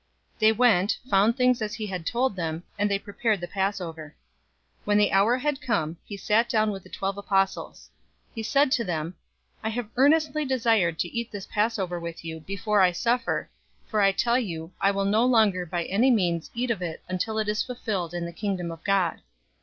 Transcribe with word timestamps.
022:013 0.37 0.39
They 0.39 0.51
went, 0.53 0.97
found 1.11 1.37
things 1.37 1.61
as 1.61 1.75
he 1.75 1.85
had 1.85 2.07
told 2.07 2.35
them, 2.35 2.63
and 2.79 2.89
they 2.89 2.97
prepared 2.97 3.39
the 3.39 3.47
Passover. 3.47 4.15
022:014 4.79 4.85
When 4.85 4.97
the 4.97 5.11
hour 5.11 5.37
had 5.37 5.61
come, 5.61 5.97
he 6.03 6.17
sat 6.17 6.49
down 6.49 6.71
with 6.71 6.81
the 6.81 6.89
twelve 6.89 7.19
apostles. 7.19 7.91
022:015 8.29 8.33
He 8.33 8.41
said 8.41 8.71
to 8.71 8.83
them, 8.83 9.15
"I 9.63 9.69
have 9.69 9.91
earnestly 9.97 10.43
desired 10.43 10.97
to 10.97 11.15
eat 11.15 11.29
this 11.31 11.45
Passover 11.45 11.99
with 11.99 12.25
you 12.25 12.39
before 12.39 12.81
I 12.81 12.91
suffer, 12.93 13.51
022:016 13.85 13.91
for 13.91 14.01
I 14.01 14.11
tell 14.11 14.39
you, 14.39 14.71
I 14.81 14.89
will 14.89 15.05
no 15.05 15.23
longer 15.23 15.67
by 15.67 15.83
any 15.83 16.09
means 16.09 16.49
eat 16.55 16.71
of 16.71 16.81
it 16.81 17.03
until 17.07 17.37
it 17.37 17.47
is 17.47 17.61
fulfilled 17.61 18.15
in 18.15 18.25
the 18.25 18.33
Kingdom 18.33 18.71
of 18.71 18.83
God." 18.83 19.21